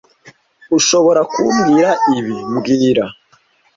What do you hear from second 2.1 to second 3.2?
ibi mbwira